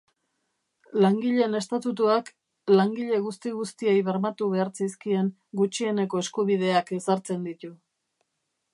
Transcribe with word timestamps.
Langileen 1.03 1.57
Estatutuak 1.59 2.31
langile 2.79 3.21
guzti-guztiei 3.27 3.95
bermatu 4.09 4.49
behar 4.57 4.75
zaizkien 4.81 5.33
gutxieneko 5.63 6.27
eskubideak 6.27 6.95
ezartzen 7.03 7.51
ditu. 7.53 7.77